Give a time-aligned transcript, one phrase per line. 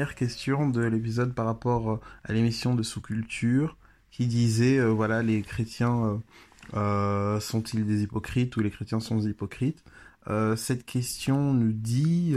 [0.00, 3.76] Euh, question de l'épisode par rapport euh, à l'émission de sous-culture
[4.10, 6.20] qui disait euh, voilà les chrétiens
[6.72, 9.84] sont-ils des hypocrites ou les chrétiens sont des hypocrites
[10.56, 12.36] cette question nous dit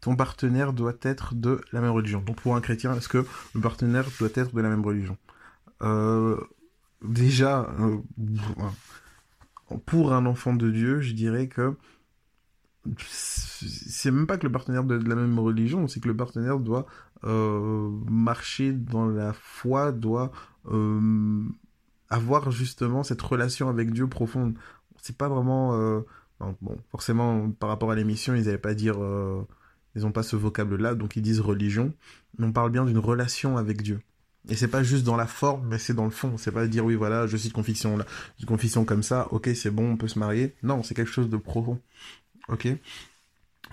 [0.00, 2.20] ton partenaire doit être de la même religion.
[2.20, 3.24] Donc pour un chrétien est-ce que
[3.54, 5.16] le partenaire doit être de la même religion?
[7.02, 7.72] Déjà
[9.86, 11.76] pour un enfant de Dieu je dirais que
[12.98, 16.86] c'est même pas que le partenaire de, la même religion, c'est que le partenaire doit
[17.24, 20.32] euh, marcher dans la foi, doit
[20.70, 21.42] euh,
[22.08, 24.54] avoir justement cette relation avec Dieu profonde.
[25.02, 26.00] C'est pas vraiment euh,
[26.60, 28.96] bon, forcément par rapport à l'émission, ils n'allaient pas dire
[29.96, 31.92] ils n'ont pas ce vocable-là, donc ils disent religion.
[32.38, 34.00] On parle bien d'une relation avec Dieu.
[34.48, 36.36] Et c'est pas juste dans la forme, mais c'est dans le fond.
[36.38, 38.06] C'est pas dire oui voilà, je suis de confession là,
[38.46, 40.54] confession comme ça, ok c'est bon, on peut se marier.
[40.62, 41.80] Non, c'est quelque chose de profond.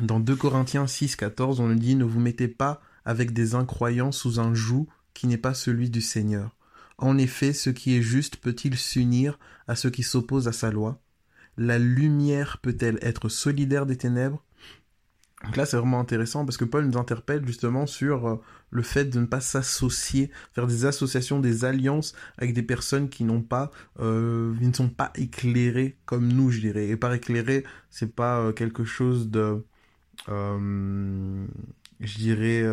[0.01, 4.11] Dans 2 Corinthiens 6, 14, on nous dit Ne vous mettez pas avec des incroyants
[4.11, 6.55] sous un joug qui n'est pas celui du Seigneur.
[6.97, 11.01] En effet, ce qui est juste peut-il s'unir à ce qui s'oppose à sa loi?
[11.57, 14.43] La lumière peut-elle être solidaire des ténèbres?
[15.43, 19.05] Donc là, c'est vraiment intéressant parce que Paul nous interpelle justement sur euh, le fait
[19.05, 23.71] de ne pas s'associer, faire des associations, des alliances avec des personnes qui n'ont pas,
[23.99, 26.87] euh, qui ne sont pas éclairées comme nous, je dirais.
[26.87, 29.63] Et par éclairé, c'est pas euh, quelque chose de,
[30.27, 32.65] je dirais,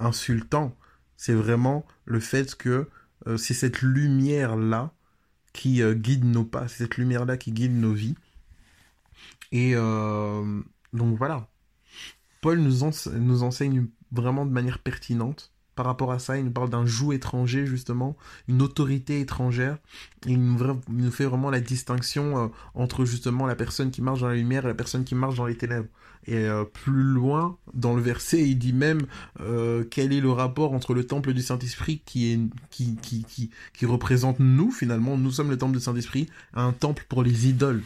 [0.00, 0.74] insultant.
[1.18, 2.88] C'est vraiment le fait que
[3.36, 4.92] c'est cette lumière là
[5.52, 8.16] qui guide nos pas, c'est cette lumière là qui guide nos vies.
[9.52, 11.48] Et donc voilà,
[12.40, 16.38] Paul nous, enseigne vraiment de manière pertinente par rapport à ça.
[16.38, 18.16] Il nous parle d'un joug étranger, justement,
[18.48, 19.78] une autorité étrangère.
[20.26, 24.34] il nous, fait vraiment la distinction euh, entre justement la personne qui marche dans la
[24.34, 25.88] lumière et la personne qui marche dans les ténèbres.
[26.26, 29.06] Et euh, plus loin, dans le verset, il dit même
[29.40, 32.50] euh, quel est le rapport entre le temple du Saint-Esprit qui
[33.82, 37.82] représente nous, finalement, nous sommes le temple du Saint-Esprit, un temple pour les idoles.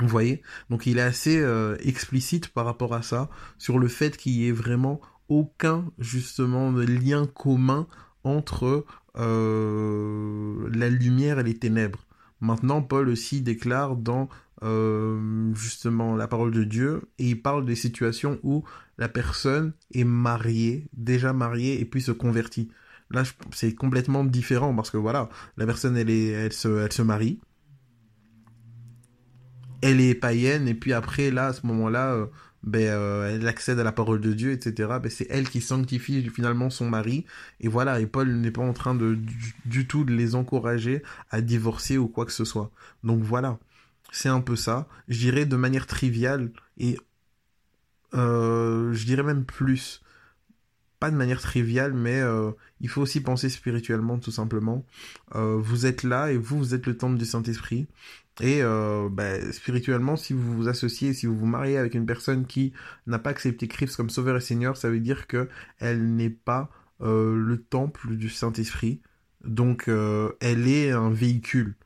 [0.00, 0.42] Vous voyez?
[0.70, 4.48] Donc il est assez euh, explicite par rapport à ça, sur le fait qu'il y
[4.48, 7.86] ait vraiment aucun justement lien commun
[8.24, 8.84] entre
[9.16, 12.06] euh, la lumière et les ténèbres.
[12.40, 14.28] Maintenant, Paul aussi déclare dans
[14.62, 18.64] euh, justement la parole de Dieu et il parle des situations où
[18.98, 22.70] la personne est mariée, déjà mariée et puis se convertit.
[23.10, 27.40] Là, c'est complètement différent parce que voilà, la personne elle se marie,
[29.82, 32.26] elle est païenne et puis après là à ce moment-là euh,
[32.62, 36.26] ben euh, elle accède à la parole de Dieu etc ben c'est elle qui sanctifie
[36.30, 37.26] finalement son mari
[37.60, 39.18] et voilà et Paul n'est pas en train de
[39.66, 42.70] du, tout de les encourager à divorcer ou quoi que ce soit
[43.02, 43.58] donc voilà
[44.12, 46.96] c'est un peu ça je dirais de manière triviale et
[48.14, 50.00] euh, je dirais même plus
[51.00, 52.22] pas de manière triviale, mais
[52.80, 54.86] il faut aussi penser spirituellement tout simplement.
[55.34, 57.88] vous êtes là et vous, vous êtes le temple du Saint-Esprit.
[58.40, 62.46] Et euh, bah, spirituellement, si vous vous associez, si vous vous mariez avec une personne
[62.46, 62.72] qui
[63.06, 65.48] n'a pas accepté Christ comme Sauveur et Seigneur, ça veut dire que
[65.78, 66.70] elle n'est pas
[67.02, 69.00] euh, le temple du Saint-Esprit.
[69.44, 71.76] Donc, euh, elle est un véhicule.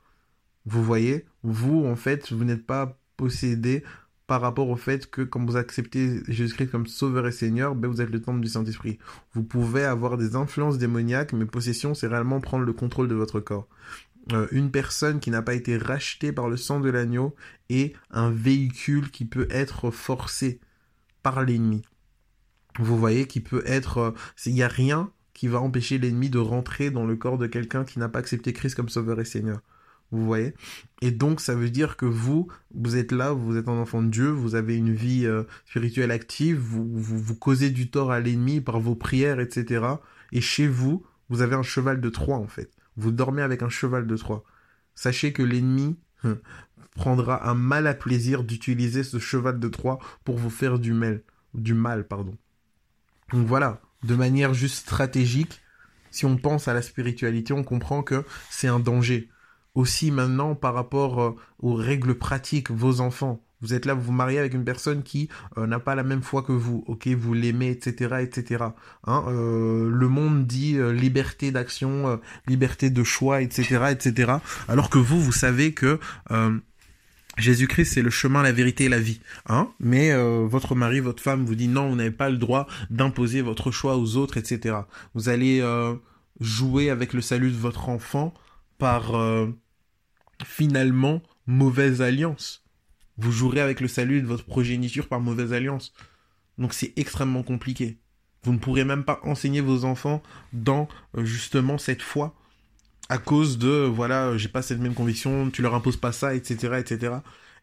[0.66, 1.26] Vous voyez?
[1.42, 3.82] Vous, en fait, vous n'êtes pas possédé
[4.26, 8.00] par rapport au fait que quand vous acceptez Jésus-Christ comme Sauveur et Seigneur, ben, vous
[8.00, 8.98] êtes le temple du Saint-Esprit.
[9.34, 13.40] Vous pouvez avoir des influences démoniaques, mais possession, c'est réellement prendre le contrôle de votre
[13.40, 13.68] corps.
[14.32, 17.34] Euh, une personne qui n'a pas été rachetée par le sang de l'agneau
[17.68, 20.60] est un véhicule qui peut être forcé
[21.22, 21.82] par l'ennemi.
[22.78, 23.98] Vous voyez, qui peut être...
[23.98, 24.10] Euh,
[24.44, 27.84] il n'y a rien qui va empêcher l'ennemi de rentrer dans le corps de quelqu'un
[27.84, 29.60] qui n'a pas accepté Christ comme sauveur et seigneur.
[30.10, 30.54] Vous voyez?
[31.02, 34.08] Et donc ça veut dire que vous, vous êtes là, vous êtes un enfant de
[34.08, 38.20] Dieu, vous avez une vie euh, spirituelle active, vous, vous, vous causez du tort à
[38.20, 39.84] l'ennemi par vos prières, etc.
[40.32, 42.70] Et chez vous, vous avez un cheval de Troie en fait.
[42.96, 44.44] Vous dormez avec un cheval de Troie.
[44.94, 46.38] Sachez que l'ennemi hein,
[46.94, 51.22] prendra un mal à plaisir d'utiliser ce cheval de Troie pour vous faire du mal,
[51.54, 52.36] du mal, pardon.
[53.32, 55.60] Donc voilà, de manière juste stratégique,
[56.10, 59.28] si on pense à la spiritualité, on comprend que c'est un danger.
[59.74, 64.12] Aussi maintenant par rapport euh, aux règles pratiques, vos enfants, vous êtes là, vous vous
[64.12, 67.32] mariez avec une personne qui euh, n'a pas la même foi que vous, ok, vous
[67.32, 68.64] l'aimez, etc., etc.
[69.04, 74.34] Hein, euh, le monde dit euh, liberté d'action, liberté de choix, etc., etc.
[74.68, 75.98] Alors que vous, vous savez que
[77.38, 79.20] Jésus-Christ, c'est le chemin, la vérité et la vie.
[79.46, 80.14] Hein Mais
[80.44, 83.96] votre mari, votre femme vous dit non, vous n'avez pas le droit d'imposer votre choix
[83.96, 84.76] aux autres, etc.
[85.14, 85.62] Vous allez
[86.40, 88.32] jouer avec le salut de votre enfant
[88.78, 89.12] par
[90.44, 92.65] finalement mauvaise alliance.
[93.18, 95.92] Vous jouerez avec le salut de votre progéniture par mauvaise alliance.
[96.58, 97.98] Donc c'est extrêmement compliqué.
[98.46, 100.22] Vous ne pourrez même pas enseigner vos enfants
[100.52, 102.34] dans euh, justement cette foi
[103.08, 106.74] à cause de voilà, j'ai pas cette même conviction, tu leur imposes pas ça, etc.,
[106.78, 107.14] etc.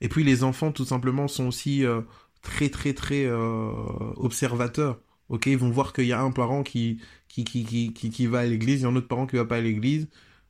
[0.01, 2.01] Et puis les enfants tout simplement sont aussi euh,
[2.41, 3.71] très très très euh,
[4.17, 4.99] observateurs.
[5.29, 8.39] Ok, ils vont voir qu'il y a un parent qui qui, qui, qui, qui, va
[8.39, 10.07] à l'église, il y a un autre parent qui va pas à l'église.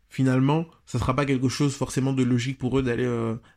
[0.10, 3.08] Finalement, ça sera pas quelque chose forcément de logique pour eux d'aller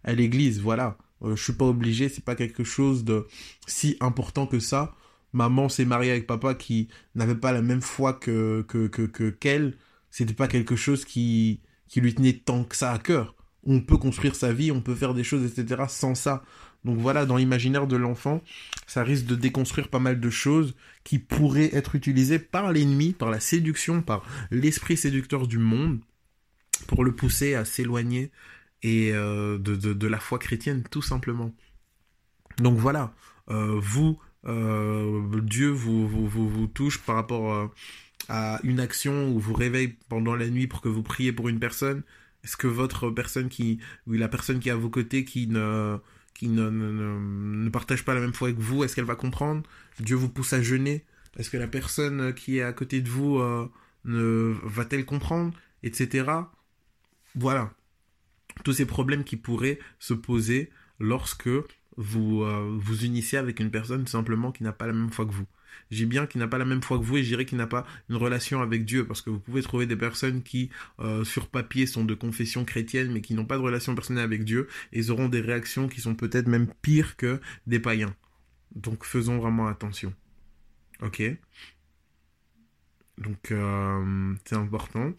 [0.04, 0.60] à l'église.
[0.60, 3.26] Voilà, je suis pas obligé, c'est pas quelque chose de
[3.66, 4.94] si important que ça
[5.36, 9.76] maman s'est mariée avec papa qui n'avait pas la même foi que que que qu'elle,
[10.10, 13.34] c'était pas quelque chose qui qui lui tenait tant que ça à cœur.
[13.64, 15.84] On peut construire sa vie, on peut faire des choses, etc.
[15.88, 16.44] sans ça.
[16.84, 18.40] Donc voilà, dans l'imaginaire de l'enfant,
[18.86, 20.74] ça risque de déconstruire pas mal de choses
[21.04, 25.98] qui pourraient être utilisées par l'ennemi, par la séduction, par l'esprit séducteur du monde,
[26.86, 28.30] pour le pousser à s'éloigner
[28.82, 31.54] et euh, de, de, la foi chrétienne, tout simplement.
[32.58, 33.14] Donc voilà,
[33.50, 37.72] euh, vous, euh, Dieu vous, vous, vous, touche par rapport
[38.28, 41.58] à une action ou vous réveille pendant la nuit pour que vous priez pour une
[41.58, 42.02] personne,
[42.44, 45.98] est-ce que votre personne qui, ou la personne qui est à vos côtés qui ne,
[46.34, 49.62] qui ne, ne, partage pas la même foi que vous, est-ce qu'elle va comprendre?
[50.00, 51.04] Dieu vous pousse à jeûner
[51.38, 53.40] Est-ce que la personne qui est à côté de vous
[54.04, 55.52] ne va-t-elle comprendre?
[55.82, 56.24] Etc.
[57.34, 57.72] Voilà.
[58.64, 61.48] Tous ces problèmes qui pourraient se poser lorsque
[61.96, 65.32] vous euh, vous unissez avec une personne simplement qui n'a pas la même foi que
[65.32, 65.46] vous.
[65.90, 67.66] J'ai bien qui n'a pas la même foi que vous et je dirais qu'il n'a
[67.66, 70.70] pas une relation avec Dieu parce que vous pouvez trouver des personnes qui
[71.00, 74.44] euh, sur papier sont de confession chrétienne mais qui n'ont pas de relation personnelle avec
[74.44, 78.14] Dieu et ils auront des réactions qui sont peut-être même pires que des païens.
[78.74, 80.12] Donc faisons vraiment attention.
[81.02, 81.22] Ok?
[83.18, 85.12] Donc euh, c'est important.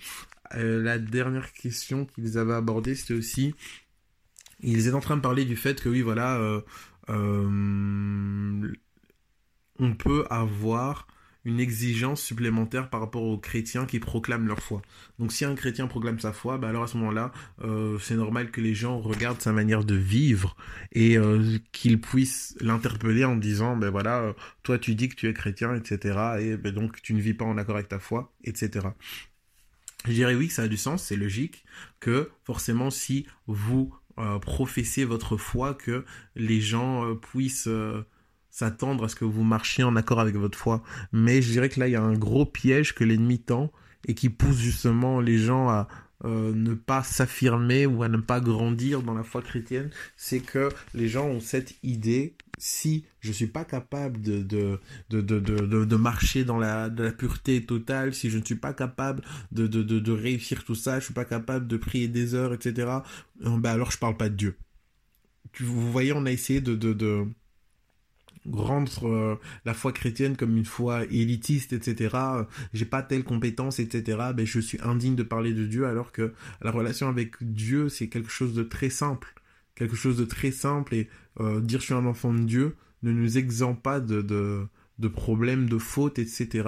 [0.54, 3.54] La dernière question qu'ils avaient abordée c'était aussi
[4.60, 6.62] ils étaient en train de parler du fait que oui, voilà, euh,
[7.10, 8.74] euh,
[9.80, 11.08] on peut avoir
[11.46, 14.82] une exigence supplémentaire par rapport aux chrétiens qui proclament leur foi.
[15.18, 18.52] Donc si un chrétien proclame sa foi, bah alors à ce moment-là, euh, c'est normal
[18.52, 20.58] que les gens regardent sa manière de vivre
[20.92, 21.18] et
[21.72, 24.34] qu'ils puissent l'interpeller en disant, ben voilà,
[24.64, 26.20] toi tu dis que tu es chrétien, etc.
[26.42, 28.90] Et ben donc tu ne vis pas en accord avec ta foi, etc.
[30.06, 31.66] Je dirais oui, ça a du sens, c'est logique
[32.00, 36.04] que forcément si vous euh, professer votre foi, que
[36.36, 38.04] les gens euh, puissent euh,
[38.50, 40.82] s'attendre à ce que vous marchiez en accord avec votre foi.
[41.12, 43.72] Mais je dirais que là, il y a un gros piège que l'ennemi tend
[44.08, 45.88] et qui pousse justement les gens à
[46.24, 49.92] ne pas s'affirmer ou à ne pas grandir dans la foi chrétienne.
[50.16, 54.80] C'est que les gens ont cette idée si je suis pas capable de, de,
[55.10, 59.68] de, de, de marcher dans la, pureté totale, si je ne suis pas capable de,
[59.68, 62.90] de, de, réussir tout ça, je suis pas capable de prier des heures, etc.,
[63.46, 64.58] euh, ben alors je parle pas de Dieu.
[65.60, 67.28] Vous voyez, on a essayé de, de
[68.52, 69.36] rendre euh,
[69.66, 72.16] la foi chrétienne comme une foi élitiste, etc.
[72.74, 74.18] J'ai pas telle compétence, etc.
[74.36, 78.08] Ben, je suis indigne de parler de Dieu alors que la relation avec Dieu, c'est
[78.08, 79.34] quelque chose de très simple
[79.78, 81.08] quelque chose de très simple et
[81.40, 85.70] euh, dire je suis un enfant de Dieu ne nous exempt pas de, de, problèmes,
[85.70, 86.68] de fautes, etc.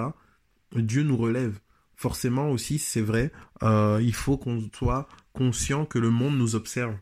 [0.75, 1.59] Dieu nous relève.
[1.95, 3.31] Forcément aussi, c'est vrai,
[3.63, 6.95] euh, il faut qu'on soit conscient que le monde nous observe.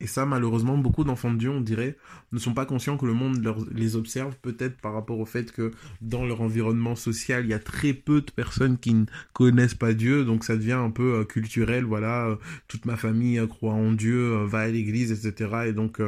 [0.00, 1.96] Et ça, malheureusement, beaucoup d'enfants de Dieu, on dirait,
[2.30, 5.72] ne sont pas conscients que le monde les observe, peut-être par rapport au fait que
[6.00, 9.94] dans leur environnement social, il y a très peu de personnes qui ne connaissent pas
[9.94, 12.36] Dieu, donc ça devient un peu euh, culturel, voilà, euh,
[12.68, 15.66] toute ma famille euh, croit en Dieu, va à l'église, etc.
[15.66, 16.00] Et donc,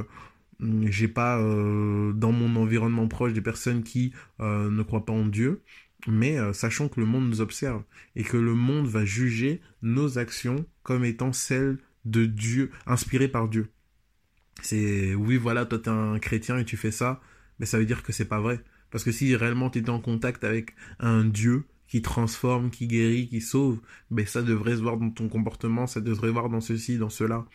[0.61, 5.63] j'ai pas dans mon environnement proche des personnes qui ne croient pas en Dieu,
[6.07, 7.83] mais sachant que le monde nous observe
[8.15, 13.49] et que le monde va juger nos actions comme étant celles de Dieu, inspirées par
[13.49, 13.71] Dieu.
[14.63, 17.21] C'est oui, voilà, toi t'es un chrétien et tu fais ça,
[17.59, 18.63] mais ça veut dire que c'est pas vrai.
[18.91, 23.29] Parce que si réellement tu étais en contact avec un Dieu qui transforme, qui guérit,
[23.29, 26.99] qui sauve, ben ça devrait se voir dans ton comportement, ça devrait voir dans ceci,
[26.99, 27.47] dans cela.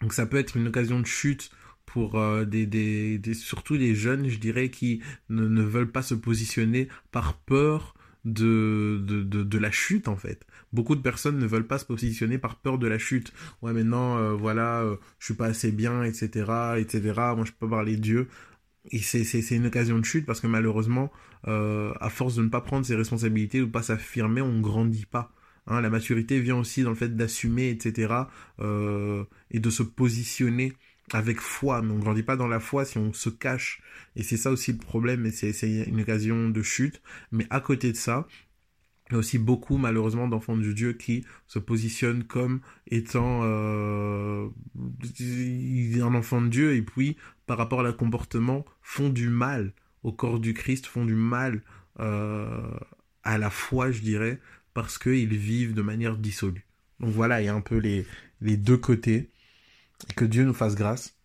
[0.00, 1.50] Donc ça peut être une occasion de chute
[1.86, 6.14] pour euh, des, des, des, surtout des jeunes, je dirais, qui ne veulent pas se
[6.14, 10.46] positionner par peur de, de, de, de, la chute en fait.
[10.72, 13.32] Beaucoup de personnes ne veulent pas se positionner par peur de la chute.
[13.62, 17.12] Ouais, maintenant, euh, voilà, euh, je suis pas assez bien, etc., etc.
[17.36, 18.28] Moi, je peux parler de Dieu.
[18.90, 21.12] Et c'est une occasion de chute parce que malheureusement,
[21.48, 25.32] euh, à force de ne pas prendre ses responsabilités ou pas s'affirmer, on grandit pas.
[25.66, 28.14] Hein, la maturité vient aussi dans le fait d'assumer, etc.
[28.58, 30.72] et de se positionner
[31.12, 33.82] avec foi, mais on grandit pas dans la foi si on se cache.
[34.16, 37.02] Et c'est ça aussi le problème, et c'est une occasion de chute.
[37.32, 38.26] Mais à côté de ça,
[39.08, 44.48] il y a aussi beaucoup malheureusement d'enfants de Dieu qui se positionnent comme étant euh,
[46.00, 49.72] un enfant de Dieu et puis par rapport à leur comportement font du mal
[50.04, 51.62] au corps du Christ font du mal
[51.98, 54.40] à la foi, je dirais,
[54.72, 56.64] parce qu'ils vivent de manière dissolue.
[57.00, 58.06] Donc voilà, il y a un peu les
[58.56, 59.28] deux côtés.
[60.16, 61.16] Que Dieu nous fasse grâce.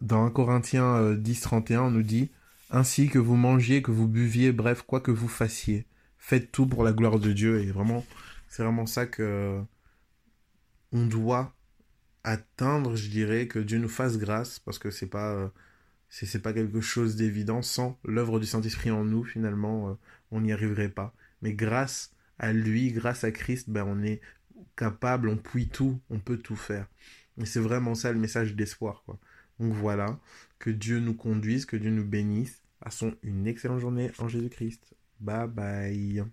[0.00, 2.30] Dans 1 Corinthiens 10, 31, on nous dit
[2.70, 5.86] Ainsi que vous mangiez, que vous buviez, bref, quoi que vous fassiez,
[6.18, 7.62] faites tout pour la gloire de Dieu.
[7.62, 8.04] Et vraiment,
[8.48, 9.60] c'est vraiment ça que
[10.92, 11.54] on doit
[12.22, 15.52] atteindre, je dirais, que Dieu nous fasse grâce, parce que c'est pas
[16.08, 17.62] c'est pas quelque chose d'évident.
[17.62, 19.94] Sans l'œuvre du Saint-Esprit en nous, finalement, euh,
[20.30, 21.12] on n'y arriverait pas.
[21.42, 24.20] Mais grâce à lui, grâce à Christ, ben on est
[24.76, 26.86] capable, on puit tout, on peut tout faire.
[27.38, 29.04] Et c'est vraiment ça le message d'espoir.
[29.58, 30.18] Donc voilà,
[30.58, 32.62] que Dieu nous conduise, que Dieu nous bénisse.
[32.80, 34.94] Passons une excellente journée en Jésus-Christ.
[35.20, 36.24] Bye bye.